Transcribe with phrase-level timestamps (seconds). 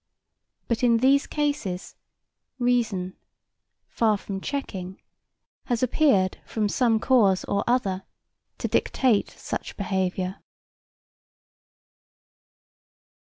[0.67, 1.95] But in these cases,
[2.57, 3.17] reason,
[3.87, 4.99] far from checking
[5.65, 8.05] has appeared from some cause or other
[8.57, 10.41] to dictate such behaviour.